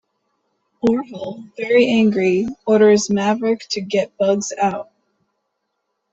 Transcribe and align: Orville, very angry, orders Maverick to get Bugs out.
Orville, 0.81 1.43
very 1.57 1.85
angry, 1.89 2.47
orders 2.65 3.11
Maverick 3.11 3.67
to 3.69 3.81
get 3.81 4.17
Bugs 4.17 4.51
out. 4.59 4.89